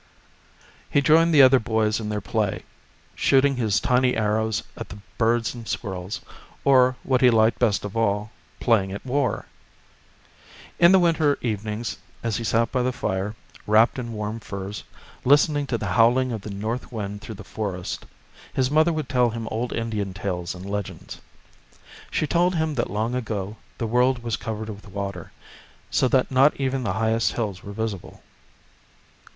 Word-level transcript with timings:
He 0.89 0.99
joined 0.99 1.31
the 1.31 1.43
other 1.43 1.59
boys 1.59 1.99
in 1.99 2.09
their 2.09 2.21
play, 2.21 2.63
shooting 3.13 3.55
his 3.57 3.79
tiny 3.79 4.17
arrows 4.17 4.63
at 4.75 4.89
the 4.89 4.97
birds 5.19 5.53
and 5.53 5.67
squirrels, 5.67 6.21
or, 6.63 6.95
what 7.03 7.21
he 7.21 7.29
liked 7.29 7.59
best 7.59 7.85
of 7.85 7.95
all, 7.95 8.31
playing 8.59 8.91
at 8.91 9.05
war. 9.05 9.45
In 10.79 10.91
the 10.91 10.97
winter 10.97 11.37
evenings 11.41 11.97
as 12.23 12.37
he 12.37 12.43
sat 12.43 12.71
by 12.71 12.81
the 12.81 12.91
fire, 12.91 13.35
wrapped 13.67 13.99
in 13.99 14.11
warm 14.13 14.39
furs, 14.39 14.83
listening 15.23 15.67
to 15.67 15.77
the 15.77 15.85
howling 15.85 16.31
of 16.31 16.41
the 16.41 16.49
north 16.49 16.91
wind 16.91 17.21
through 17.21 17.35
the 17.35 17.43
forest, 17.43 18.07
his 18.51 18.71
mother 18.71 18.89
14 18.91 18.95
The 18.97 19.01
Birth 19.03 19.03
of 19.03 19.07
Tecumseh 19.07 19.21
would 19.25 19.31
tell 19.33 19.37
him 19.39 19.47
old 19.51 19.73
Indian 19.73 20.13
tales 20.15 20.55
and 20.55 20.65
legends. 20.67 21.21
She 22.09 22.25
told 22.25 22.55
him 22.55 22.73
that 22.73 22.89
long 22.89 23.13
ago 23.13 23.55
the 23.77 23.85
world 23.85 24.23
was 24.23 24.35
covered 24.35 24.69
with 24.69 24.87
water, 24.89 25.31
so 25.91 26.07
that 26.07 26.31
not 26.31 26.59
even 26.59 26.83
the 26.83 26.93
highest 26.93 27.33
hills 27.33 27.61
were 27.61 27.71
visible. 27.71 28.23